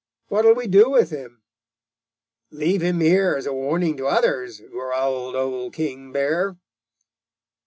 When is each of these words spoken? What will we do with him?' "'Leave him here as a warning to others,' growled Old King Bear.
What 0.29 0.45
will 0.45 0.55
we 0.55 0.65
do 0.65 0.89
with 0.89 1.11
him?' 1.11 1.43
"'Leave 2.49 2.81
him 2.81 3.01
here 3.01 3.35
as 3.37 3.45
a 3.45 3.53
warning 3.53 3.97
to 3.97 4.07
others,' 4.07 4.59
growled 4.71 5.35
Old 5.35 5.75
King 5.75 6.11
Bear. 6.11 6.57